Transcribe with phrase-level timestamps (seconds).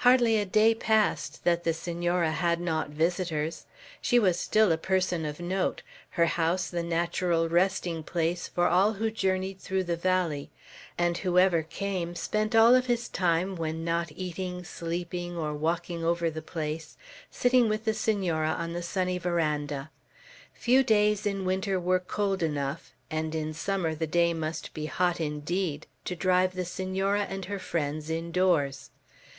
[0.00, 3.64] Hardly a day passed that the Senora had not visitors.
[4.02, 8.92] She was still a person of note; her house the natural resting place for all
[8.92, 10.50] who journeyed through the valley;
[10.98, 16.28] and whoever came, spent all of his time, when not eating, sleeping, or walking over
[16.28, 16.98] the place,
[17.30, 19.90] sitting with the Senora on the sunny veranda.
[20.52, 25.22] Few days in winter were cold enough, and in summer the day must be hot
[25.22, 28.90] indeed to drive the Senora and her friends indoors.